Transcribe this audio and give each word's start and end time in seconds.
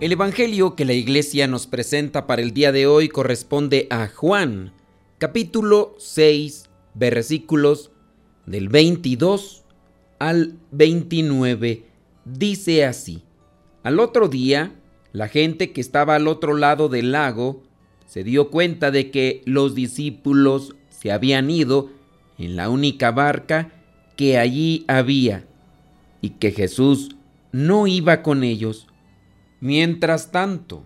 El 0.00 0.12
Evangelio 0.12 0.76
que 0.76 0.84
la 0.84 0.92
iglesia 0.92 1.48
nos 1.48 1.66
presenta 1.66 2.28
para 2.28 2.40
el 2.40 2.54
día 2.54 2.70
de 2.70 2.86
hoy 2.86 3.08
corresponde 3.08 3.88
a 3.90 4.06
Juan, 4.06 4.72
capítulo 5.18 5.96
6, 5.98 6.70
versículos 6.94 7.90
del 8.46 8.68
22 8.68 9.64
al 10.20 10.54
29. 10.70 11.82
Dice 12.24 12.84
así, 12.84 13.24
al 13.82 13.98
otro 13.98 14.28
día, 14.28 14.72
la 15.12 15.26
gente 15.26 15.72
que 15.72 15.80
estaba 15.80 16.14
al 16.14 16.28
otro 16.28 16.56
lado 16.56 16.88
del 16.88 17.10
lago 17.10 17.64
se 18.06 18.22
dio 18.22 18.50
cuenta 18.50 18.92
de 18.92 19.10
que 19.10 19.42
los 19.46 19.74
discípulos 19.74 20.76
se 20.90 21.10
habían 21.10 21.50
ido 21.50 21.90
en 22.38 22.54
la 22.54 22.70
única 22.70 23.10
barca 23.10 23.72
que 24.14 24.38
allí 24.38 24.84
había 24.86 25.44
y 26.20 26.30
que 26.30 26.52
Jesús 26.52 27.16
no 27.50 27.88
iba 27.88 28.22
con 28.22 28.44
ellos. 28.44 28.87
Mientras 29.60 30.30
tanto, 30.30 30.84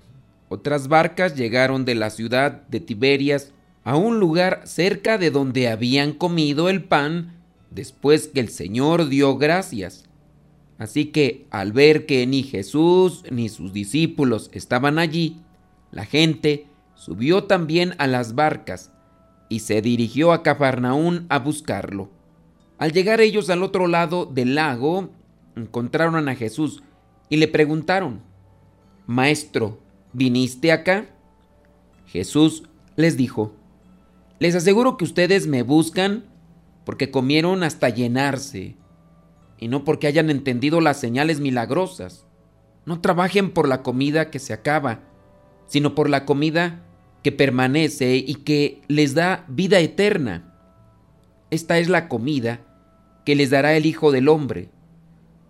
otras 0.49 0.89
barcas 0.89 1.37
llegaron 1.37 1.85
de 1.85 1.95
la 1.95 2.11
ciudad 2.11 2.63
de 2.69 2.81
Tiberias 2.81 3.53
a 3.85 3.97
un 3.97 4.21
lugar 4.21 4.63
cerca 4.65 5.19
de 5.19 5.31
donde 5.31 5.69
habían 5.69 6.13
comido 6.13 6.69
el 6.69 6.85
pan 6.85 7.35
después 7.71 8.29
que 8.29 8.41
el 8.41 8.49
Señor 8.49 9.09
dio 9.09 9.37
gracias. 9.37 10.05
Así 10.79 11.07
que 11.07 11.47
al 11.51 11.73
ver 11.73 12.07
que 12.07 12.27
ni 12.27 12.43
Jesús 12.43 13.25
ni 13.31 13.49
sus 13.49 13.73
discípulos 13.73 14.51
estaban 14.53 14.99
allí, 14.99 15.41
la 15.91 16.07
gente 16.07 16.67
subió 16.95 17.45
también 17.45 17.95
a 17.99 18.07
las 18.07 18.35
barcas 18.35 18.91
y 19.49 19.61
se 19.61 19.83
dirigió 19.83 20.33
a 20.33 20.43
Cafarnaún 20.43 21.27
a 21.29 21.39
buscarlo. 21.39 22.11
Al 22.79 22.93
llegar 22.93 23.21
ellos 23.21 23.51
al 23.51 23.63
otro 23.63 23.87
lado 23.87 24.27
del 24.27 24.55
lago, 24.55 25.11
encontraron 25.57 26.29
a 26.29 26.35
Jesús 26.35 26.83
y 27.29 27.37
le 27.37 27.49
preguntaron, 27.49 28.23
Maestro, 29.13 29.79
¿viniste 30.15 30.73
acá? 30.73 31.05
Jesús 32.07 32.63
les 32.97 33.19
dijo, 33.19 33.55
Les 34.39 34.55
aseguro 34.55 34.97
que 34.97 35.05
ustedes 35.05 35.47
me 35.47 35.63
buscan 35.63 36.25
porque 36.87 37.11
comieron 37.11 37.63
hasta 37.63 37.91
llenarse 37.91 38.75
y 39.59 39.69
no 39.69 39.85
porque 39.85 40.07
hayan 40.07 40.31
entendido 40.31 40.81
las 40.81 40.99
señales 40.99 41.41
milagrosas. 41.41 42.25
No 42.87 43.03
trabajen 43.03 43.51
por 43.51 43.69
la 43.69 43.83
comida 43.83 44.31
que 44.31 44.39
se 44.39 44.55
acaba, 44.55 45.01
sino 45.67 45.95
por 45.95 46.09
la 46.09 46.25
comida 46.25 46.83
que 47.23 47.33
permanece 47.33 48.17
y 48.17 48.37
que 48.37 48.81
les 48.89 49.15
da 49.15 49.45
vida 49.47 49.79
eterna. 49.79 50.57
Esta 51.51 51.79
es 51.79 51.91
la 51.91 52.09
comida 52.09 52.61
que 53.27 53.37
les 53.37 53.51
dará 53.51 53.77
el 53.77 53.85
Hijo 53.85 54.11
del 54.11 54.29
Hombre, 54.29 54.71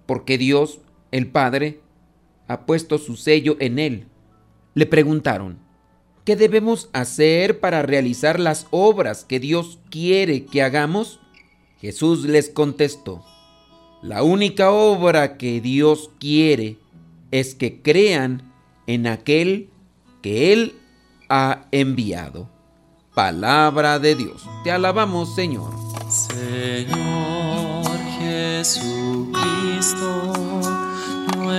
porque 0.05 0.36
Dios, 0.36 0.80
el 1.12 1.28
Padre, 1.28 1.81
ha 2.48 2.66
puesto 2.66 2.98
su 2.98 3.16
sello 3.16 3.56
en 3.60 3.78
él. 3.78 4.06
Le 4.74 4.86
preguntaron, 4.86 5.58
¿qué 6.24 6.36
debemos 6.36 6.88
hacer 6.92 7.60
para 7.60 7.82
realizar 7.82 8.40
las 8.40 8.66
obras 8.70 9.24
que 9.24 9.40
Dios 9.40 9.78
quiere 9.90 10.44
que 10.44 10.62
hagamos? 10.62 11.20
Jesús 11.80 12.24
les 12.24 12.48
contestó, 12.48 13.24
la 14.02 14.22
única 14.22 14.70
obra 14.70 15.36
que 15.36 15.61
Dios 15.61 16.11
quiere 16.18 16.78
es 17.30 17.55
que 17.55 17.83
crean 17.83 18.52
en 18.86 19.06
aquel 19.06 19.70
que 20.22 20.52
Él 20.52 20.74
ha 21.28 21.67
enviado. 21.70 22.48
Palabra 23.14 23.98
de 23.98 24.14
Dios. 24.14 24.44
Te 24.64 24.70
alabamos, 24.70 25.34
Señor. 25.34 25.72
Señor 26.08 27.86
Jesucristo 28.18 29.33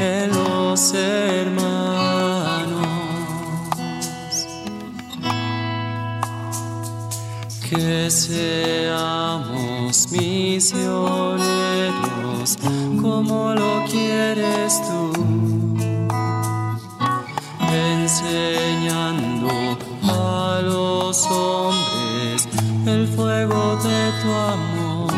en 0.00 0.30
los 0.30 0.94
hermanos. 0.94 1.66
Que 7.68 8.10
seamos 8.10 9.54
misioneros 10.12 11.38
como 13.00 13.54
lo 13.54 13.84
quieres 13.90 14.80
tú, 14.82 15.12
enseñando 17.72 19.48
a 20.02 20.60
los 20.62 21.26
hombres 21.26 22.48
el 22.86 23.08
fuego 23.08 23.76
de 23.76 24.12
tu 24.22 24.32
amor. 24.32 25.12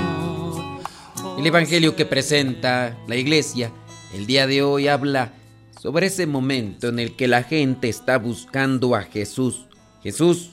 El 1.38 1.46
Evangelio 1.46 1.94
que 1.94 2.06
presenta 2.06 2.96
la 3.06 3.16
iglesia 3.16 3.70
el 4.16 4.26
día 4.26 4.46
de 4.46 4.62
hoy 4.62 4.88
habla 4.88 5.34
sobre 5.78 6.06
ese 6.06 6.26
momento 6.26 6.88
en 6.88 6.98
el 6.98 7.16
que 7.16 7.28
la 7.28 7.42
gente 7.42 7.90
está 7.90 8.16
buscando 8.16 8.94
a 8.94 9.02
Jesús. 9.02 9.66
Jesús 10.02 10.52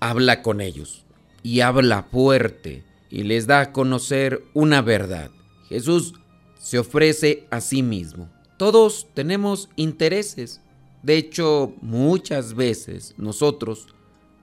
habla 0.00 0.42
con 0.42 0.60
ellos 0.60 1.04
y 1.44 1.60
habla 1.60 2.02
fuerte 2.02 2.82
y 3.08 3.22
les 3.22 3.46
da 3.46 3.60
a 3.60 3.72
conocer 3.72 4.42
una 4.54 4.82
verdad. 4.82 5.30
Jesús 5.68 6.14
se 6.58 6.80
ofrece 6.80 7.46
a 7.52 7.60
sí 7.60 7.84
mismo. 7.84 8.28
Todos 8.56 9.06
tenemos 9.14 9.68
intereses. 9.76 10.60
De 11.04 11.16
hecho, 11.16 11.74
muchas 11.82 12.54
veces 12.54 13.14
nosotros 13.18 13.86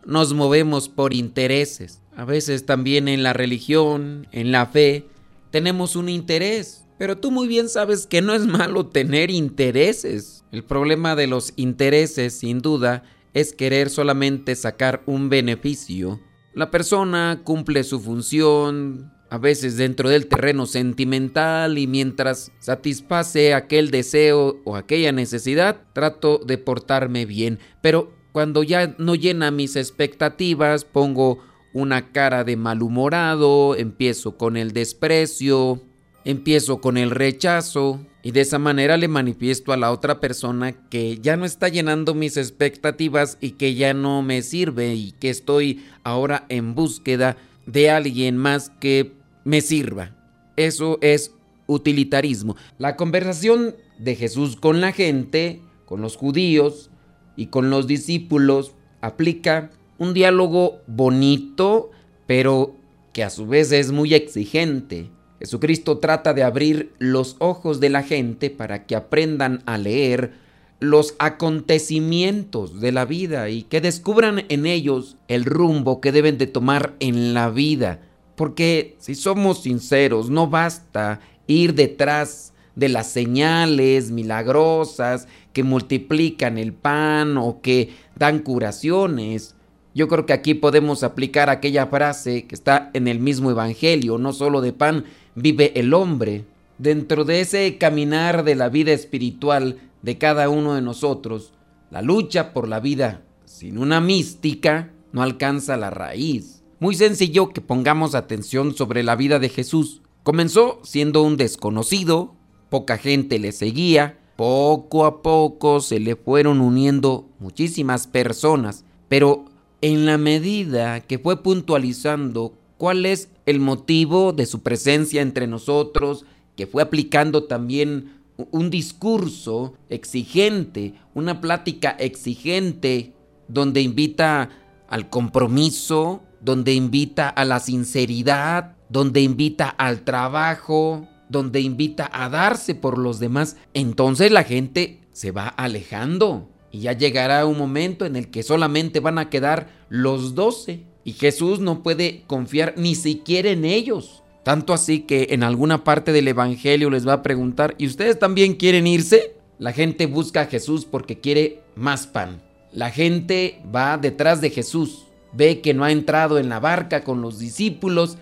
nos 0.05 0.33
movemos 0.33 0.87
por 0.87 1.13
intereses. 1.13 1.99
A 2.15 2.23
veces 2.23 2.65
también 2.65 3.09
en 3.09 3.23
la 3.23 3.33
religión, 3.33 4.25
en 4.31 4.53
la 4.53 4.67
fe, 4.67 5.05
tenemos 5.51 5.97
un 5.97 6.07
interés 6.07 6.82
pero 6.97 7.17
tú 7.17 7.31
muy 7.31 7.47
bien 7.47 7.69
sabes 7.69 8.07
que 8.07 8.21
no 8.21 8.33
es 8.33 8.45
malo 8.45 8.87
tener 8.87 9.31
intereses. 9.31 10.45
El 10.51 10.63
problema 10.63 11.15
de 11.15 11.27
los 11.27 11.53
intereses, 11.55 12.33
sin 12.33 12.59
duda, 12.59 13.03
es 13.33 13.53
querer 13.53 13.89
solamente 13.89 14.55
sacar 14.55 15.01
un 15.05 15.29
beneficio. 15.29 16.19
La 16.53 16.69
persona 16.69 17.41
cumple 17.43 17.83
su 17.83 17.99
función, 17.99 19.11
a 19.33 19.39
veces 19.39 19.77
dentro 19.77 20.09
del 20.09 20.27
terreno 20.27 20.67
sentimental 20.67 21.79
y 21.79 21.87
mientras 21.87 22.51
satisface 22.59 23.55
aquel 23.55 23.89
deseo 23.89 24.61
o 24.63 24.75
aquella 24.75 25.11
necesidad, 25.11 25.81
trato 25.93 26.37
de 26.45 26.59
portarme 26.59 27.25
bien. 27.25 27.57
Pero 27.81 28.13
cuando 28.31 28.61
ya 28.61 28.95
no 28.99 29.15
llena 29.15 29.49
mis 29.49 29.75
expectativas, 29.75 30.85
pongo 30.85 31.39
una 31.73 32.11
cara 32.11 32.43
de 32.43 32.55
malhumorado, 32.55 33.75
empiezo 33.75 34.37
con 34.37 34.55
el 34.55 34.71
desprecio, 34.71 35.81
empiezo 36.25 36.79
con 36.81 36.97
el 36.97 37.11
rechazo 37.11 37.99
y 38.21 38.31
de 38.31 38.41
esa 38.41 38.59
manera 38.59 38.97
le 38.97 39.07
manifiesto 39.07 39.73
a 39.73 39.77
la 39.77 39.91
otra 39.91 40.19
persona 40.19 40.71
que 40.71 41.19
ya 41.19 41.35
no 41.35 41.45
está 41.45 41.67
llenando 41.67 42.13
mis 42.13 42.37
expectativas 42.37 43.37
y 43.41 43.51
que 43.51 43.75
ya 43.75 43.93
no 43.93 44.21
me 44.21 44.41
sirve 44.41 44.95
y 44.95 45.11
que 45.11 45.29
estoy 45.29 45.83
ahora 46.03 46.45
en 46.49 46.75
búsqueda 46.75 47.37
de 47.65 47.89
alguien 47.89 48.37
más 48.37 48.69
que 48.79 49.13
me 49.43 49.61
sirva. 49.61 50.15
Eso 50.55 50.99
es 51.01 51.33
utilitarismo. 51.67 52.55
La 52.77 52.95
conversación 52.95 53.75
de 53.99 54.15
Jesús 54.15 54.55
con 54.55 54.81
la 54.81 54.91
gente, 54.91 55.61
con 55.85 56.01
los 56.01 56.15
judíos 56.15 56.89
y 57.35 57.47
con 57.47 57.69
los 57.69 57.87
discípulos 57.87 58.73
aplica 59.01 59.71
un 59.97 60.13
diálogo 60.13 60.81
bonito, 60.87 61.91
pero 62.25 62.75
que 63.11 63.23
a 63.23 63.29
su 63.29 63.47
vez 63.47 63.71
es 63.71 63.91
muy 63.91 64.13
exigente. 64.13 65.09
Jesucristo 65.43 65.97
trata 65.97 66.33
de 66.33 66.41
abrir 66.41 66.93
los 66.99 67.35
ojos 67.39 67.81
de 67.81 67.89
la 67.89 68.01
gente 68.01 68.49
para 68.49 68.85
que 68.85 68.95
aprendan 68.95 69.61
a 69.65 69.77
leer 69.77 70.31
los 70.79 71.15
acontecimientos 71.19 72.79
de 72.79 72.93
la 72.93 73.03
vida 73.03 73.49
y 73.49 73.63
que 73.63 73.81
descubran 73.81 74.45
en 74.47 74.65
ellos 74.65 75.17
el 75.27 75.43
rumbo 75.43 75.99
que 75.99 76.13
deben 76.13 76.37
de 76.37 76.47
tomar 76.47 76.93
en 77.01 77.33
la 77.33 77.49
vida. 77.49 77.99
Porque 78.37 78.95
si 78.99 79.15
somos 79.15 79.63
sinceros, 79.63 80.29
no 80.29 80.47
basta 80.47 81.19
ir 81.45 81.73
detrás 81.73 82.53
de 82.75 82.87
las 82.87 83.07
señales 83.07 84.11
milagrosas 84.11 85.27
que 85.51 85.63
multiplican 85.63 86.57
el 86.57 86.71
pan 86.71 87.37
o 87.37 87.59
que 87.61 87.89
dan 88.15 88.39
curaciones. 88.39 89.55
Yo 89.95 90.07
creo 90.07 90.25
que 90.25 90.33
aquí 90.33 90.55
podemos 90.55 91.03
aplicar 91.03 91.49
aquella 91.49 91.87
frase 91.87 92.45
que 92.45 92.55
está 92.55 92.89
en 92.93 93.07
el 93.07 93.19
mismo 93.19 93.51
Evangelio, 93.51 94.17
no 94.17 94.33
solo 94.33 94.61
de 94.61 94.73
pan 94.73 95.05
vive 95.35 95.71
el 95.79 95.93
hombre. 95.93 96.45
Dentro 96.79 97.25
de 97.25 97.41
ese 97.41 97.77
caminar 97.77 98.43
de 98.43 98.55
la 98.55 98.69
vida 98.69 98.91
espiritual 98.91 99.77
de 100.01 100.17
cada 100.17 100.49
uno 100.49 100.73
de 100.73 100.81
nosotros, 100.81 101.53
la 101.91 102.01
lucha 102.01 102.53
por 102.53 102.67
la 102.67 102.79
vida 102.79 103.21
sin 103.45 103.77
una 103.77 104.01
mística 104.01 104.91
no 105.11 105.21
alcanza 105.21 105.77
la 105.77 105.91
raíz. 105.91 106.63
Muy 106.79 106.95
sencillo 106.95 107.49
que 107.49 107.61
pongamos 107.61 108.15
atención 108.15 108.75
sobre 108.75 109.03
la 109.03 109.15
vida 109.15 109.37
de 109.37 109.49
Jesús. 109.49 110.01
Comenzó 110.23 110.79
siendo 110.83 111.21
un 111.21 111.37
desconocido, 111.37 112.33
poca 112.69 112.97
gente 112.97 113.37
le 113.37 113.51
seguía, 113.51 114.17
poco 114.35 115.05
a 115.05 115.21
poco 115.21 115.79
se 115.81 115.99
le 115.99 116.15
fueron 116.15 116.61
uniendo 116.61 117.29
muchísimas 117.39 118.07
personas, 118.07 118.83
pero 119.07 119.45
en 119.83 120.05
la 120.05 120.17
medida 120.17 121.01
que 121.01 121.19
fue 121.19 121.43
puntualizando 121.43 122.53
cuál 122.77 123.05
es 123.05 123.27
el 123.45 123.59
motivo 123.59 124.31
de 124.31 124.45
su 124.45 124.61
presencia 124.61 125.21
entre 125.21 125.45
nosotros, 125.45 126.23
que 126.55 126.67
fue 126.67 126.81
aplicando 126.81 127.43
también 127.43 128.13
un 128.51 128.69
discurso 128.69 129.73
exigente, 129.89 130.93
una 131.13 131.41
plática 131.41 131.89
exigente, 131.99 133.11
donde 133.49 133.81
invita 133.81 134.51
al 134.87 135.09
compromiso, 135.09 136.23
donde 136.39 136.73
invita 136.73 137.27
a 137.27 137.43
la 137.43 137.59
sinceridad, 137.59 138.77
donde 138.87 139.19
invita 139.19 139.67
al 139.67 140.05
trabajo, 140.05 141.09
donde 141.27 141.59
invita 141.59 142.09
a 142.13 142.29
darse 142.29 142.73
por 142.73 142.97
los 142.97 143.19
demás, 143.19 143.57
entonces 143.73 144.31
la 144.31 144.45
gente 144.45 145.01
se 145.11 145.31
va 145.31 145.49
alejando. 145.49 146.52
Y 146.73 146.79
ya 146.79 146.93
llegará 146.93 147.45
un 147.45 147.57
momento 147.57 148.05
en 148.05 148.15
el 148.15 148.31
que 148.31 148.41
solamente 148.41 148.99
van 148.99 149.19
a 149.19 149.29
quedar 149.29 149.69
los 149.89 150.33
doce. 150.33 150.83
Y 151.05 151.13
Jesús 151.13 151.59
no 151.59 151.83
puede 151.83 152.23
confiar 152.25 152.73
ni 152.75 152.95
siquiera 152.95 153.51
en 153.51 153.63
ellos. 153.63 154.23
Tanto 154.43 154.73
así 154.73 155.01
que 155.01 155.27
en 155.29 155.43
alguna 155.43 155.83
parte 155.83 156.11
del 156.11 156.27
Evangelio 156.27 156.89
les 156.89 157.07
va 157.07 157.13
a 157.13 157.23
preguntar, 157.23 157.75
¿y 157.77 157.85
ustedes 157.85 158.17
también 158.17 158.55
quieren 158.55 158.87
irse? 158.87 159.35
La 159.59 159.71
gente 159.71 160.07
busca 160.07 160.41
a 160.41 160.45
Jesús 160.47 160.85
porque 160.85 161.19
quiere 161.19 161.61
más 161.75 162.07
pan. 162.07 162.41
La 162.71 162.89
gente 162.89 163.61
va 163.73 163.99
detrás 163.99 164.41
de 164.41 164.49
Jesús, 164.49 165.05
ve 165.31 165.61
que 165.61 165.75
no 165.75 165.83
ha 165.83 165.91
entrado 165.91 166.39
en 166.39 166.49
la 166.49 166.59
barca 166.59 167.03
con 167.03 167.21
los 167.21 167.37
discípulos 167.37 168.17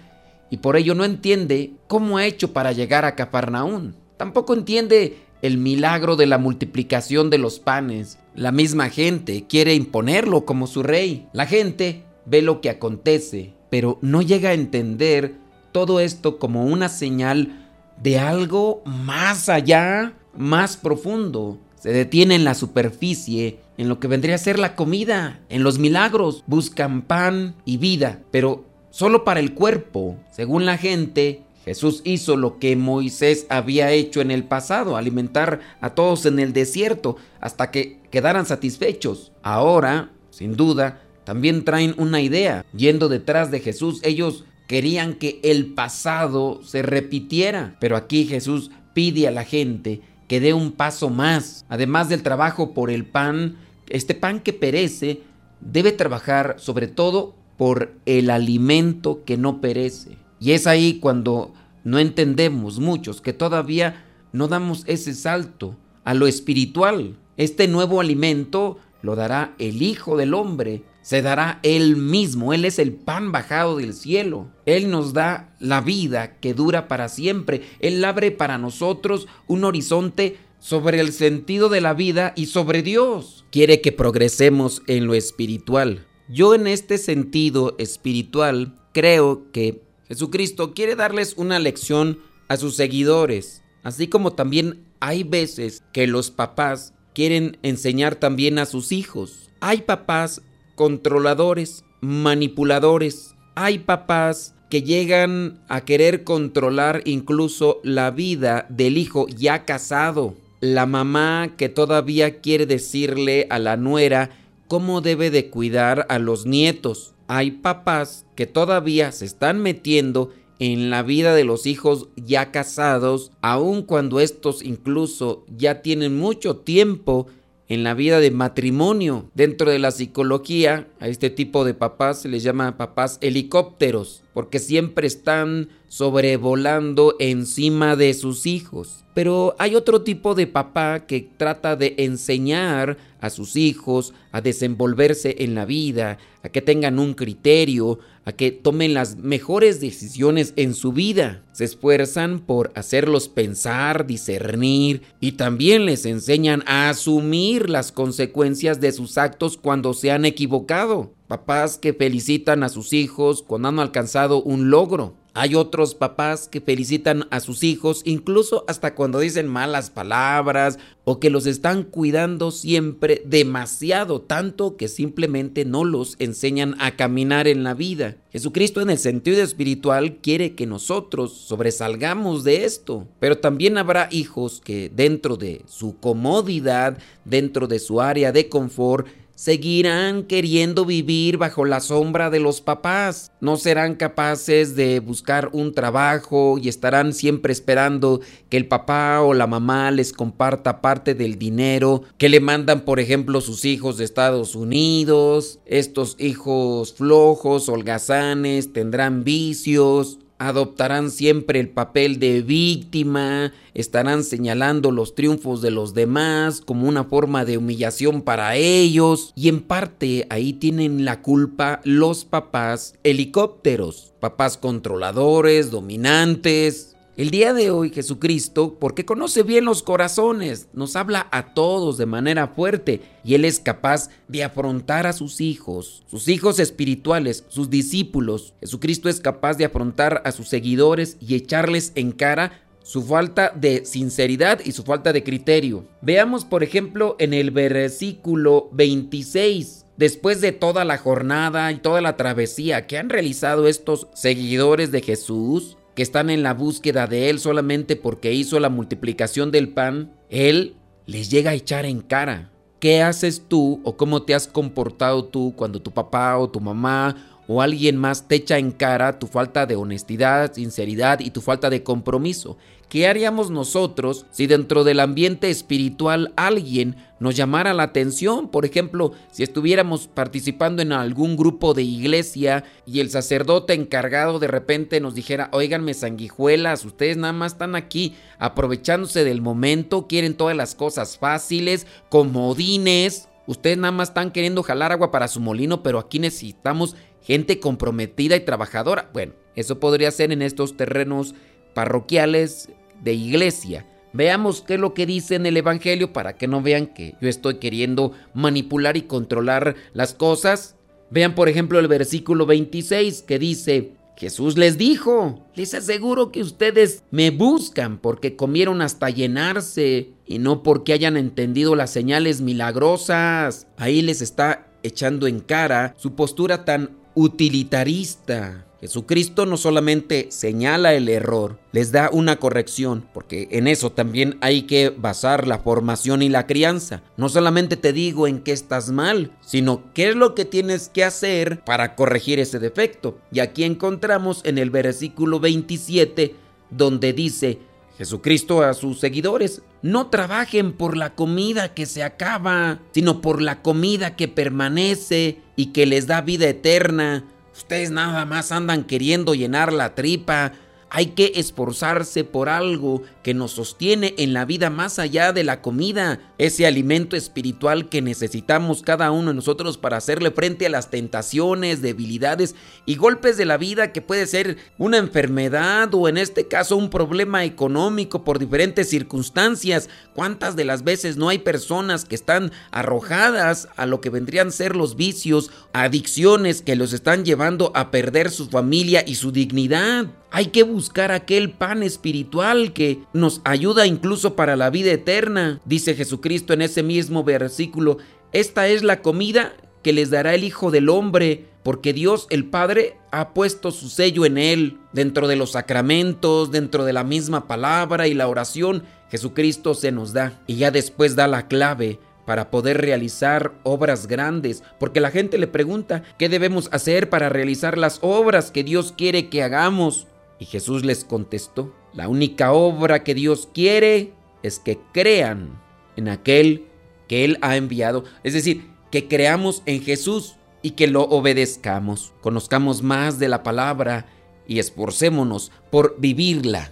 y 0.49 0.57
por 0.57 0.75
ello 0.75 0.93
no 0.93 1.05
entiende 1.05 1.71
cómo 1.87 2.17
ha 2.17 2.25
hecho 2.25 2.51
para 2.51 2.73
llegar 2.73 3.05
a 3.05 3.15
Cafarnaún. 3.15 3.95
Tampoco 4.17 4.53
entiende 4.53 5.17
el 5.41 5.57
milagro 5.57 6.17
de 6.17 6.27
la 6.27 6.37
multiplicación 6.37 7.29
de 7.29 7.37
los 7.37 7.59
panes. 7.59 8.19
La 8.35 8.51
misma 8.51 8.89
gente 8.89 9.45
quiere 9.47 9.75
imponerlo 9.75 10.45
como 10.45 10.67
su 10.67 10.83
rey. 10.83 11.27
La 11.33 11.45
gente 11.45 12.03
ve 12.25 12.41
lo 12.41 12.61
que 12.61 12.69
acontece, 12.69 13.53
pero 13.69 13.99
no 14.01 14.21
llega 14.21 14.49
a 14.49 14.53
entender 14.53 15.35
todo 15.71 15.99
esto 15.99 16.39
como 16.39 16.65
una 16.65 16.87
señal 16.87 17.67
de 18.01 18.19
algo 18.19 18.81
más 18.85 19.49
allá, 19.49 20.13
más 20.35 20.77
profundo. 20.77 21.59
Se 21.75 21.91
detiene 21.91 22.35
en 22.35 22.43
la 22.43 22.53
superficie, 22.53 23.59
en 23.77 23.89
lo 23.89 23.99
que 23.99 24.07
vendría 24.07 24.35
a 24.35 24.39
ser 24.39 24.59
la 24.59 24.75
comida, 24.75 25.41
en 25.49 25.63
los 25.63 25.77
milagros. 25.77 26.43
Buscan 26.47 27.01
pan 27.01 27.55
y 27.65 27.77
vida, 27.77 28.21
pero 28.31 28.65
solo 28.91 29.23
para 29.25 29.39
el 29.39 29.53
cuerpo. 29.53 30.15
Según 30.31 30.65
la 30.65 30.77
gente, 30.77 31.43
Jesús 31.65 32.01
hizo 32.03 32.37
lo 32.37 32.57
que 32.59 32.75
Moisés 32.75 33.45
había 33.49 33.91
hecho 33.91 34.21
en 34.21 34.31
el 34.31 34.43
pasado, 34.43 34.97
alimentar 34.97 35.59
a 35.79 35.91
todos 35.91 36.25
en 36.25 36.39
el 36.39 36.53
desierto 36.53 37.17
hasta 37.39 37.69
que 37.71 37.99
quedaran 38.09 38.45
satisfechos. 38.45 39.31
Ahora, 39.43 40.11
sin 40.31 40.55
duda, 40.55 41.01
también 41.23 41.63
traen 41.63 41.93
una 41.97 42.21
idea. 42.21 42.65
Yendo 42.75 43.09
detrás 43.09 43.51
de 43.51 43.59
Jesús, 43.59 44.01
ellos 44.03 44.45
querían 44.67 45.13
que 45.13 45.39
el 45.43 45.73
pasado 45.73 46.61
se 46.63 46.81
repitiera. 46.81 47.75
Pero 47.79 47.95
aquí 47.95 48.25
Jesús 48.25 48.71
pide 48.93 49.27
a 49.27 49.31
la 49.31 49.43
gente 49.43 50.01
que 50.27 50.39
dé 50.39 50.53
un 50.53 50.71
paso 50.71 51.09
más. 51.09 51.65
Además 51.69 52.09
del 52.09 52.23
trabajo 52.23 52.73
por 52.73 52.89
el 52.89 53.05
pan, 53.05 53.57
este 53.89 54.15
pan 54.15 54.39
que 54.39 54.53
perece 54.53 55.21
debe 55.59 55.91
trabajar 55.91 56.55
sobre 56.57 56.87
todo 56.87 57.35
por 57.57 57.93
el 58.05 58.29
alimento 58.31 59.23
que 59.25 59.37
no 59.37 59.61
perece. 59.61 60.17
Y 60.41 60.53
es 60.53 60.65
ahí 60.65 60.99
cuando 60.99 61.53
no 61.83 61.99
entendemos 61.99 62.79
muchos 62.79 63.21
que 63.21 63.31
todavía 63.31 64.03
no 64.33 64.47
damos 64.47 64.83
ese 64.87 65.13
salto 65.13 65.77
a 66.03 66.15
lo 66.15 66.25
espiritual. 66.25 67.15
Este 67.37 67.67
nuevo 67.67 68.01
alimento 68.01 68.79
lo 69.03 69.15
dará 69.15 69.53
el 69.59 69.83
Hijo 69.83 70.17
del 70.17 70.33
Hombre, 70.33 70.83
se 71.03 71.21
dará 71.21 71.59
Él 71.61 71.95
mismo, 71.95 72.53
Él 72.53 72.65
es 72.65 72.79
el 72.79 72.91
pan 72.91 73.31
bajado 73.31 73.77
del 73.77 73.93
cielo, 73.93 74.47
Él 74.65 74.89
nos 74.89 75.13
da 75.13 75.55
la 75.59 75.79
vida 75.79 76.39
que 76.39 76.55
dura 76.55 76.87
para 76.87 77.07
siempre, 77.07 77.61
Él 77.79 78.03
abre 78.03 78.31
para 78.31 78.57
nosotros 78.57 79.27
un 79.47 79.63
horizonte 79.63 80.37
sobre 80.59 80.99
el 80.99 81.13
sentido 81.13 81.69
de 81.69 81.81
la 81.81 81.93
vida 81.93 82.33
y 82.35 82.47
sobre 82.47 82.81
Dios. 82.81 83.45
Quiere 83.51 83.81
que 83.81 83.91
progresemos 83.91 84.81
en 84.87 85.05
lo 85.05 85.13
espiritual. 85.13 86.07
Yo 86.29 86.55
en 86.55 86.65
este 86.65 86.97
sentido 86.97 87.75
espiritual 87.77 88.75
creo 88.93 89.51
que 89.51 89.90
Jesucristo 90.11 90.73
quiere 90.73 90.97
darles 90.97 91.35
una 91.37 91.57
lección 91.57 92.19
a 92.49 92.57
sus 92.57 92.75
seguidores, 92.75 93.63
así 93.81 94.09
como 94.09 94.33
también 94.33 94.83
hay 94.99 95.23
veces 95.23 95.83
que 95.93 96.05
los 96.05 96.31
papás 96.31 96.93
quieren 97.13 97.57
enseñar 97.63 98.15
también 98.15 98.59
a 98.59 98.65
sus 98.65 98.91
hijos. 98.91 99.49
Hay 99.61 99.83
papás 99.83 100.41
controladores, 100.75 101.85
manipuladores, 102.01 103.35
hay 103.55 103.79
papás 103.79 104.53
que 104.69 104.83
llegan 104.83 105.63
a 105.69 105.85
querer 105.85 106.25
controlar 106.25 107.03
incluso 107.05 107.79
la 107.85 108.11
vida 108.11 108.65
del 108.67 108.97
hijo 108.97 109.27
ya 109.29 109.63
casado, 109.63 110.35
la 110.59 110.85
mamá 110.87 111.53
que 111.55 111.69
todavía 111.69 112.41
quiere 112.41 112.65
decirle 112.65 113.47
a 113.49 113.59
la 113.59 113.77
nuera 113.77 114.29
cómo 114.67 114.99
debe 114.99 115.31
de 115.31 115.49
cuidar 115.49 116.05
a 116.09 116.19
los 116.19 116.45
nietos. 116.45 117.13
Hay 117.33 117.51
papás 117.51 118.25
que 118.35 118.45
todavía 118.45 119.13
se 119.13 119.23
están 119.23 119.61
metiendo 119.61 120.31
en 120.59 120.89
la 120.89 121.01
vida 121.01 121.33
de 121.33 121.45
los 121.45 121.65
hijos 121.65 122.09
ya 122.17 122.51
casados, 122.51 123.31
aun 123.39 123.83
cuando 123.83 124.19
estos 124.19 124.61
incluso 124.61 125.45
ya 125.47 125.81
tienen 125.81 126.19
mucho 126.19 126.57
tiempo 126.57 127.27
en 127.69 127.85
la 127.85 127.93
vida 127.93 128.19
de 128.19 128.31
matrimonio. 128.31 129.31
Dentro 129.33 129.71
de 129.71 129.79
la 129.79 129.91
psicología, 129.91 130.89
a 130.99 131.07
este 131.07 131.29
tipo 131.29 131.63
de 131.63 131.73
papás 131.73 132.21
se 132.21 132.27
les 132.27 132.43
llama 132.43 132.75
papás 132.75 133.17
helicópteros, 133.21 134.23
porque 134.33 134.59
siempre 134.59 135.07
están 135.07 135.69
sobrevolando 135.87 137.15
encima 137.19 137.95
de 137.95 138.13
sus 138.13 138.45
hijos. 138.45 139.03
Pero 139.13 139.55
hay 139.59 139.75
otro 139.75 140.03
tipo 140.03 140.35
de 140.35 140.47
papá 140.47 141.05
que 141.05 141.27
trata 141.35 141.75
de 141.75 141.95
enseñar 141.97 142.97
a 143.19 143.29
sus 143.29 143.57
hijos 143.57 144.13
a 144.31 144.39
desenvolverse 144.39 145.35
en 145.39 145.53
la 145.53 145.65
vida, 145.65 146.17
a 146.43 146.49
que 146.49 146.61
tengan 146.61 146.97
un 146.97 147.13
criterio, 147.13 147.99
a 148.23 148.31
que 148.31 148.51
tomen 148.51 148.93
las 148.93 149.17
mejores 149.17 149.81
decisiones 149.81 150.53
en 150.55 150.73
su 150.73 150.93
vida. 150.93 151.43
Se 151.51 151.65
esfuerzan 151.65 152.39
por 152.39 152.71
hacerlos 152.73 153.27
pensar, 153.27 154.07
discernir 154.07 155.01
y 155.19 155.33
también 155.33 155.85
les 155.85 156.05
enseñan 156.05 156.63
a 156.65 156.89
asumir 156.89 157.69
las 157.69 157.91
consecuencias 157.91 158.79
de 158.79 158.93
sus 158.93 159.17
actos 159.17 159.57
cuando 159.57 159.93
se 159.93 160.11
han 160.11 160.23
equivocado. 160.23 161.11
Papás 161.31 161.77
que 161.77 161.93
felicitan 161.93 162.61
a 162.61 162.67
sus 162.67 162.91
hijos 162.91 163.41
cuando 163.41 163.69
han 163.69 163.79
alcanzado 163.79 164.43
un 164.43 164.69
logro. 164.69 165.15
Hay 165.33 165.55
otros 165.55 165.95
papás 165.95 166.49
que 166.49 166.59
felicitan 166.59 167.25
a 167.31 167.39
sus 167.39 167.63
hijos 167.63 168.01
incluso 168.03 168.65
hasta 168.67 168.95
cuando 168.95 169.19
dicen 169.19 169.47
malas 169.47 169.89
palabras 169.89 170.77
o 171.05 171.21
que 171.21 171.29
los 171.29 171.45
están 171.45 171.83
cuidando 171.83 172.51
siempre 172.51 173.23
demasiado, 173.25 174.19
tanto 174.19 174.75
que 174.75 174.89
simplemente 174.89 175.63
no 175.63 175.85
los 175.85 176.17
enseñan 176.19 176.75
a 176.79 176.97
caminar 176.97 177.47
en 177.47 177.63
la 177.63 177.75
vida. 177.75 178.17
Jesucristo 178.33 178.81
en 178.81 178.89
el 178.89 178.97
sentido 178.97 179.41
espiritual 179.41 180.17
quiere 180.17 180.53
que 180.53 180.65
nosotros 180.65 181.31
sobresalgamos 181.31 182.43
de 182.43 182.65
esto, 182.65 183.07
pero 183.19 183.37
también 183.37 183.77
habrá 183.77 184.09
hijos 184.11 184.61
que 184.61 184.91
dentro 184.93 185.37
de 185.37 185.61
su 185.65 185.97
comodidad, 185.97 186.97
dentro 187.23 187.67
de 187.67 187.79
su 187.79 188.01
área 188.01 188.33
de 188.33 188.49
confort, 188.49 189.07
seguirán 189.41 190.25
queriendo 190.25 190.85
vivir 190.85 191.39
bajo 191.39 191.65
la 191.65 191.79
sombra 191.79 192.29
de 192.29 192.39
los 192.39 192.61
papás. 192.61 193.31
No 193.39 193.57
serán 193.57 193.95
capaces 193.95 194.75
de 194.75 194.99
buscar 194.99 195.49
un 195.51 195.73
trabajo 195.73 196.59
y 196.61 196.69
estarán 196.69 197.11
siempre 197.11 197.51
esperando 197.51 198.21
que 198.49 198.57
el 198.57 198.67
papá 198.67 199.19
o 199.21 199.33
la 199.33 199.47
mamá 199.47 199.89
les 199.89 200.13
comparta 200.13 200.79
parte 200.79 201.15
del 201.15 201.39
dinero 201.39 202.03
que 202.19 202.29
le 202.29 202.39
mandan, 202.39 202.81
por 202.81 202.99
ejemplo, 202.99 203.41
sus 203.41 203.65
hijos 203.65 203.97
de 203.97 204.05
Estados 204.05 204.53
Unidos. 204.53 205.57
Estos 205.65 206.17
hijos 206.19 206.93
flojos, 206.93 207.67
holgazanes, 207.67 208.73
tendrán 208.73 209.23
vicios 209.23 210.19
adoptarán 210.47 211.11
siempre 211.11 211.59
el 211.59 211.69
papel 211.69 212.19
de 212.19 212.41
víctima, 212.41 213.53
estarán 213.73 214.23
señalando 214.23 214.91
los 214.91 215.13
triunfos 215.13 215.61
de 215.61 215.69
los 215.69 215.93
demás 215.93 216.61
como 216.61 216.87
una 216.87 217.03
forma 217.03 217.45
de 217.45 217.57
humillación 217.57 218.23
para 218.23 218.55
ellos 218.55 219.33
y 219.35 219.49
en 219.49 219.61
parte 219.61 220.25
ahí 220.29 220.53
tienen 220.53 221.05
la 221.05 221.21
culpa 221.21 221.79
los 221.83 222.25
papás 222.25 222.95
helicópteros, 223.03 224.13
papás 224.19 224.57
controladores, 224.57 225.69
dominantes, 225.69 226.95
el 227.21 227.29
día 227.29 227.53
de 227.53 227.69
hoy 227.69 227.91
Jesucristo, 227.91 228.77
porque 228.79 229.05
conoce 229.05 229.43
bien 229.43 229.63
los 229.63 229.83
corazones, 229.83 230.69
nos 230.73 230.95
habla 230.95 231.27
a 231.31 231.53
todos 231.53 231.99
de 231.99 232.07
manera 232.07 232.47
fuerte 232.47 232.99
y 233.23 233.35
Él 233.35 233.45
es 233.45 233.59
capaz 233.59 234.09
de 234.27 234.43
afrontar 234.43 235.05
a 235.05 235.13
sus 235.13 235.39
hijos, 235.39 236.03
sus 236.07 236.27
hijos 236.27 236.59
espirituales, 236.59 237.45
sus 237.47 237.69
discípulos. 237.69 238.55
Jesucristo 238.59 239.07
es 239.07 239.19
capaz 239.19 239.53
de 239.57 239.65
afrontar 239.65 240.23
a 240.25 240.31
sus 240.31 240.47
seguidores 240.47 241.17
y 241.19 241.35
echarles 241.35 241.91
en 241.93 242.11
cara 242.11 242.63
su 242.81 243.03
falta 243.03 243.53
de 243.55 243.85
sinceridad 243.85 244.59
y 244.65 244.71
su 244.71 244.81
falta 244.81 245.13
de 245.13 245.23
criterio. 245.23 245.85
Veamos 246.01 246.43
por 246.43 246.63
ejemplo 246.63 247.17
en 247.19 247.35
el 247.35 247.51
versículo 247.51 248.67
26 248.71 249.85
después 249.95 250.41
de 250.41 250.51
toda 250.51 250.85
la 250.85 250.97
jornada 250.97 251.71
y 251.71 251.77
toda 251.77 252.01
la 252.01 252.17
travesía 252.17 252.87
que 252.87 252.97
han 252.97 253.09
realizado 253.09 253.67
estos 253.67 254.07
seguidores 254.15 254.91
de 254.91 255.03
Jesús, 255.03 255.77
que 255.95 256.03
están 256.03 256.29
en 256.29 256.43
la 256.43 256.53
búsqueda 256.53 257.07
de 257.07 257.29
Él 257.29 257.39
solamente 257.39 257.95
porque 257.95 258.33
hizo 258.33 258.59
la 258.59 258.69
multiplicación 258.69 259.51
del 259.51 259.69
pan, 259.69 260.13
Él 260.29 260.75
les 261.05 261.29
llega 261.29 261.51
a 261.51 261.55
echar 261.55 261.85
en 261.85 262.01
cara. 262.01 262.51
¿Qué 262.79 263.03
haces 263.03 263.43
tú 263.47 263.79
o 263.83 263.95
cómo 263.95 264.23
te 264.23 264.33
has 264.33 264.47
comportado 264.47 265.25
tú 265.25 265.53
cuando 265.55 265.81
tu 265.81 265.91
papá 265.91 266.37
o 266.37 266.49
tu 266.49 266.59
mamá 266.59 267.30
o 267.47 267.61
alguien 267.61 267.97
más 267.97 268.27
te 268.27 268.35
echa 268.35 268.57
en 268.57 268.71
cara 268.71 269.19
tu 269.19 269.27
falta 269.27 269.65
de 269.65 269.75
honestidad, 269.75 270.53
sinceridad 270.53 271.19
y 271.19 271.31
tu 271.31 271.41
falta 271.41 271.69
de 271.69 271.83
compromiso. 271.83 272.57
¿Qué 272.91 273.07
haríamos 273.07 273.51
nosotros 273.51 274.25
si 274.31 274.47
dentro 274.47 274.83
del 274.83 274.99
ambiente 274.99 275.49
espiritual 275.49 276.33
alguien 276.35 276.97
nos 277.21 277.37
llamara 277.37 277.73
la 277.73 277.83
atención? 277.83 278.49
Por 278.49 278.65
ejemplo, 278.65 279.13
si 279.31 279.43
estuviéramos 279.43 280.09
participando 280.09 280.81
en 280.81 280.91
algún 280.91 281.37
grupo 281.37 281.73
de 281.73 281.83
iglesia 281.83 282.65
y 282.85 282.99
el 282.99 283.09
sacerdote 283.09 283.75
encargado 283.75 284.39
de 284.39 284.47
repente 284.47 284.99
nos 284.99 285.15
dijera, 285.15 285.47
oiganme 285.53 285.93
sanguijuelas, 285.93 286.83
ustedes 286.83 287.15
nada 287.15 287.31
más 287.31 287.53
están 287.53 287.77
aquí 287.77 288.13
aprovechándose 288.39 289.23
del 289.23 289.41
momento, 289.41 290.05
quieren 290.07 290.35
todas 290.35 290.57
las 290.57 290.75
cosas 290.75 291.17
fáciles, 291.17 291.87
comodines. 292.09 293.29
Ustedes 293.47 293.77
nada 293.77 293.93
más 293.93 294.09
están 294.09 294.31
queriendo 294.31 294.63
jalar 294.63 294.91
agua 294.91 295.11
para 295.11 295.27
su 295.29 295.39
molino, 295.39 295.81
pero 295.81 295.97
aquí 295.97 296.19
necesitamos 296.19 296.95
gente 297.23 297.59
comprometida 297.59 298.35
y 298.35 298.41
trabajadora. 298.41 299.09
Bueno, 299.13 299.33
eso 299.55 299.79
podría 299.79 300.11
ser 300.11 300.31
en 300.31 300.41
estos 300.41 300.77
terrenos 300.77 301.35
parroquiales 301.73 302.69
de 303.01 303.13
iglesia. 303.13 303.85
Veamos 304.13 304.61
qué 304.61 304.73
es 304.73 304.79
lo 304.79 304.93
que 304.93 305.05
dice 305.05 305.35
en 305.35 305.45
el 305.45 305.57
Evangelio 305.57 306.11
para 306.11 306.35
que 306.37 306.47
no 306.47 306.61
vean 306.61 306.87
que 306.87 307.15
yo 307.21 307.29
estoy 307.29 307.55
queriendo 307.55 308.11
manipular 308.33 308.97
y 308.97 309.03
controlar 309.03 309.75
las 309.93 310.13
cosas. 310.13 310.75
Vean 311.09 311.33
por 311.33 311.47
ejemplo 311.47 311.79
el 311.79 311.87
versículo 311.87 312.45
26 312.45 313.21
que 313.21 313.39
dice, 313.39 313.93
Jesús 314.17 314.57
les 314.57 314.77
dijo, 314.77 315.45
les 315.55 315.73
aseguro 315.73 316.31
que 316.31 316.41
ustedes 316.41 317.03
me 317.09 317.31
buscan 317.31 317.97
porque 317.97 318.35
comieron 318.35 318.81
hasta 318.81 319.09
llenarse 319.09 320.09
y 320.25 320.39
no 320.39 320.61
porque 320.61 320.93
hayan 320.93 321.17
entendido 321.17 321.75
las 321.75 321.89
señales 321.89 322.41
milagrosas. 322.41 323.67
Ahí 323.77 324.01
les 324.01 324.21
está 324.21 324.67
echando 324.83 325.27
en 325.27 325.39
cara 325.39 325.95
su 325.97 326.15
postura 326.15 326.65
tan 326.65 327.00
utilitarista. 327.15 328.65
Jesucristo 328.81 329.45
no 329.45 329.57
solamente 329.57 330.27
señala 330.31 330.95
el 330.95 331.07
error, 331.07 331.59
les 331.71 331.91
da 331.91 332.09
una 332.11 332.37
corrección, 332.37 333.05
porque 333.13 333.47
en 333.51 333.67
eso 333.67 333.91
también 333.91 334.39
hay 334.41 334.63
que 334.63 334.89
basar 334.89 335.47
la 335.47 335.59
formación 335.59 336.23
y 336.23 336.29
la 336.29 336.47
crianza. 336.47 337.03
No 337.15 337.29
solamente 337.29 337.77
te 337.77 337.93
digo 337.93 338.27
en 338.27 338.39
qué 338.39 338.51
estás 338.51 338.89
mal, 338.89 339.37
sino 339.41 339.83
qué 339.93 340.09
es 340.09 340.15
lo 340.15 340.33
que 340.33 340.45
tienes 340.45 340.89
que 340.89 341.03
hacer 341.03 341.63
para 341.63 341.95
corregir 341.95 342.39
ese 342.39 342.57
defecto. 342.57 343.19
Y 343.31 343.39
aquí 343.39 343.65
encontramos 343.65 344.41
en 344.45 344.57
el 344.57 344.71
versículo 344.71 345.39
27 345.39 346.35
donde 346.71 347.13
dice, 347.13 347.59
Jesucristo 348.01 348.63
a 348.63 348.73
sus 348.73 348.99
seguidores, 348.99 349.61
no 349.83 350.07
trabajen 350.07 350.73
por 350.73 350.97
la 350.97 351.13
comida 351.13 351.75
que 351.75 351.85
se 351.85 352.01
acaba, 352.01 352.79
sino 352.93 353.21
por 353.21 353.43
la 353.43 353.61
comida 353.61 354.15
que 354.15 354.27
permanece 354.27 355.37
y 355.55 355.67
que 355.67 355.85
les 355.85 356.07
da 356.07 356.21
vida 356.21 356.49
eterna. 356.49 357.25
Ustedes 357.53 357.91
nada 357.91 358.25
más 358.25 358.51
andan 358.51 358.85
queriendo 358.85 359.35
llenar 359.35 359.71
la 359.71 359.93
tripa 359.93 360.53
hay 360.93 361.07
que 361.07 361.31
esforzarse 361.35 362.25
por 362.25 362.49
algo 362.49 363.01
que 363.23 363.33
nos 363.33 363.51
sostiene 363.51 364.13
en 364.17 364.33
la 364.33 364.43
vida 364.43 364.69
más 364.69 364.99
allá 364.99 365.31
de 365.31 365.45
la 365.45 365.61
comida, 365.61 366.19
ese 366.37 366.67
alimento 366.67 367.15
espiritual 367.15 367.87
que 367.87 368.01
necesitamos 368.01 368.81
cada 368.81 369.09
uno 369.09 369.29
de 369.29 369.35
nosotros 369.35 369.77
para 369.77 369.95
hacerle 369.95 370.31
frente 370.31 370.65
a 370.65 370.69
las 370.69 370.89
tentaciones, 370.89 371.81
debilidades 371.81 372.55
y 372.85 372.97
golpes 372.97 373.37
de 373.37 373.45
la 373.45 373.55
vida 373.55 373.93
que 373.93 374.01
puede 374.01 374.27
ser 374.27 374.57
una 374.77 374.97
enfermedad 374.97 375.93
o 375.93 376.09
en 376.09 376.17
este 376.17 376.49
caso 376.49 376.75
un 376.75 376.89
problema 376.89 377.45
económico 377.45 378.25
por 378.25 378.37
diferentes 378.37 378.89
circunstancias. 378.89 379.87
¿Cuántas 380.13 380.57
de 380.57 380.65
las 380.65 380.83
veces 380.83 381.15
no 381.15 381.29
hay 381.29 381.39
personas 381.39 382.03
que 382.03 382.15
están 382.15 382.51
arrojadas 382.69 383.69
a 383.77 383.85
lo 383.85 384.01
que 384.01 384.09
vendrían 384.09 384.49
a 384.49 384.51
ser 384.51 384.75
los 384.75 384.97
vicios, 384.97 385.51
adicciones 385.71 386.61
que 386.61 386.75
los 386.75 386.91
están 386.91 387.23
llevando 387.23 387.71
a 387.75 387.91
perder 387.91 388.29
su 388.29 388.49
familia 388.49 389.05
y 389.07 389.15
su 389.15 389.31
dignidad? 389.31 390.07
Hay 390.31 390.47
que 390.47 390.63
buscar 390.63 391.11
aquel 391.11 391.51
pan 391.51 391.83
espiritual 391.83 392.71
que 392.71 393.03
nos 393.13 393.41
ayuda 393.43 393.85
incluso 393.85 394.35
para 394.35 394.55
la 394.55 394.69
vida 394.69 394.91
eterna. 394.91 395.59
Dice 395.65 395.93
Jesucristo 395.93 396.53
en 396.53 396.61
ese 396.61 396.83
mismo 396.83 397.25
versículo, 397.25 397.97
esta 398.31 398.69
es 398.69 398.81
la 398.81 399.01
comida 399.01 399.53
que 399.83 399.91
les 399.91 400.09
dará 400.09 400.33
el 400.33 400.45
Hijo 400.45 400.71
del 400.71 400.87
Hombre, 400.87 401.47
porque 401.63 401.91
Dios 401.91 402.27
el 402.29 402.45
Padre 402.45 402.95
ha 403.11 403.33
puesto 403.33 403.71
su 403.71 403.89
sello 403.89 404.25
en 404.25 404.37
él, 404.37 404.77
dentro 404.93 405.27
de 405.27 405.35
los 405.35 405.51
sacramentos, 405.51 406.49
dentro 406.49 406.85
de 406.85 406.93
la 406.93 407.03
misma 407.03 407.47
palabra 407.47 408.07
y 408.07 408.13
la 408.13 408.27
oración, 408.27 408.83
Jesucristo 409.09 409.73
se 409.73 409.91
nos 409.91 410.13
da 410.13 410.41
y 410.47 410.55
ya 410.55 410.71
después 410.71 411.17
da 411.17 411.27
la 411.27 411.49
clave 411.49 411.99
para 412.25 412.49
poder 412.49 412.79
realizar 412.79 413.51
obras 413.63 414.07
grandes, 414.07 414.63
porque 414.79 415.01
la 415.01 415.11
gente 415.11 415.37
le 415.37 415.47
pregunta 415.47 416.03
qué 416.17 416.29
debemos 416.29 416.69
hacer 416.71 417.09
para 417.09 417.27
realizar 417.27 417.77
las 417.77 417.99
obras 418.01 418.51
que 418.51 418.63
Dios 418.63 418.93
quiere 418.95 419.27
que 419.27 419.43
hagamos. 419.43 420.07
Y 420.41 420.45
Jesús 420.45 420.83
les 420.83 421.05
contestó, 421.05 421.71
la 421.93 422.09
única 422.09 422.51
obra 422.51 423.03
que 423.03 423.13
Dios 423.13 423.47
quiere 423.53 424.11
es 424.41 424.57
que 424.57 424.79
crean 424.91 425.61
en 425.95 426.09
aquel 426.09 426.65
que 427.07 427.23
Él 427.23 427.37
ha 427.43 427.57
enviado. 427.57 428.05
Es 428.23 428.33
decir, 428.33 428.67
que 428.89 429.07
creamos 429.07 429.61
en 429.67 429.83
Jesús 429.83 430.37
y 430.63 430.71
que 430.71 430.87
lo 430.87 431.03
obedezcamos. 431.03 432.13
Conozcamos 432.21 432.81
más 432.81 433.19
de 433.19 433.27
la 433.27 433.43
palabra 433.43 434.07
y 434.47 434.57
esforcémonos 434.57 435.51
por 435.69 435.95
vivirla 435.99 436.71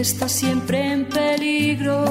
Está 0.00 0.28
siempre 0.28 0.92
en 0.92 1.06
peligro. 1.06 2.04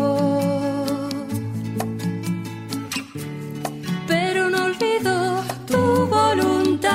Pero 4.07 4.49
no 4.49 4.65
olvido 4.65 5.43
tu 5.65 6.07
voluntad. 6.07 6.93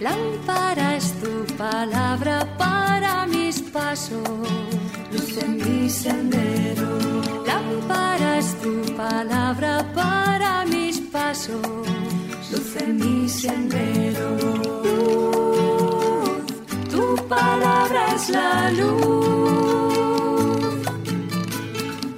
Lámpara 0.00 0.96
es 0.96 1.14
tu 1.20 1.46
palabra 1.56 2.46
para 2.58 3.26
mis 3.26 3.62
pasos, 3.62 4.28
luz 5.12 5.36
en 5.38 5.56
mi 5.56 5.88
sendero. 5.88 6.98
Lámpara 7.46 8.38
es 8.38 8.54
tu 8.60 8.82
palabra 8.96 9.86
para 9.94 10.64
mis 10.66 11.00
pasos, 11.00 11.62
luz 12.50 12.76
en 12.76 12.96
mi 12.96 13.28
sendero. 13.28 15.39
Palabra 17.30 18.06
es 18.16 18.28
la 18.30 18.72
luz. 18.72 19.04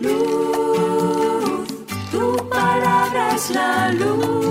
Luz, 0.01 1.69
tu 2.11 2.49
palabra 2.49 3.35
es 3.35 3.51
la 3.51 3.93
luz. 3.93 4.42